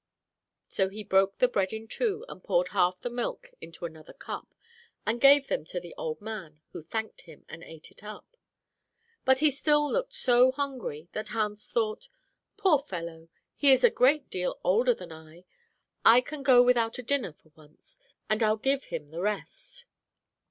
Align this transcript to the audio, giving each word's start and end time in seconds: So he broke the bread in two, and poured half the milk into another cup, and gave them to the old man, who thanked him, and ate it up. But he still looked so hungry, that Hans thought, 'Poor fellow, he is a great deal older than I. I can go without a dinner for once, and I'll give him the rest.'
So 0.67 0.89
he 0.89 1.03
broke 1.03 1.37
the 1.37 1.47
bread 1.47 1.71
in 1.71 1.87
two, 1.87 2.25
and 2.27 2.43
poured 2.43 2.69
half 2.69 3.01
the 3.01 3.09
milk 3.11 3.51
into 3.61 3.85
another 3.85 4.13
cup, 4.13 4.55
and 5.05 5.21
gave 5.21 5.45
them 5.45 5.63
to 5.65 5.79
the 5.79 5.93
old 5.95 6.19
man, 6.21 6.59
who 6.71 6.81
thanked 6.81 7.21
him, 7.21 7.45
and 7.47 7.63
ate 7.63 7.91
it 7.91 8.03
up. 8.03 8.35
But 9.25 9.41
he 9.41 9.51
still 9.51 9.91
looked 9.91 10.15
so 10.15 10.51
hungry, 10.53 11.09
that 11.11 11.27
Hans 11.27 11.71
thought, 11.71 12.09
'Poor 12.57 12.79
fellow, 12.79 13.29
he 13.55 13.71
is 13.71 13.83
a 13.83 13.91
great 13.91 14.27
deal 14.31 14.59
older 14.63 14.95
than 14.95 15.11
I. 15.11 15.45
I 16.03 16.19
can 16.21 16.41
go 16.41 16.63
without 16.63 16.97
a 16.97 17.03
dinner 17.03 17.33
for 17.33 17.49
once, 17.55 17.99
and 18.27 18.41
I'll 18.41 18.57
give 18.57 18.85
him 18.85 19.09
the 19.09 19.21
rest.' 19.21 19.85